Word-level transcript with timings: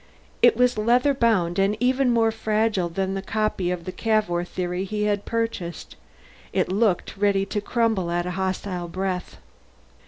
It 0.41 0.57
was 0.57 0.79
leather 0.79 1.13
bound 1.13 1.59
and 1.59 1.77
even 1.79 2.09
more 2.09 2.31
fragile 2.31 2.89
than 2.89 3.13
the 3.13 3.21
copy 3.21 3.69
of 3.69 3.85
The 3.85 3.91
Cavour 3.91 4.43
Theory 4.43 4.83
he 4.83 5.03
had 5.03 5.25
purchased; 5.25 5.95
it 6.51 6.71
looked 6.71 7.15
ready 7.17 7.45
to 7.45 7.61
crumble 7.61 8.09
at 8.09 8.25
a 8.25 8.31
hostile 8.31 8.87
breath. 8.87 9.37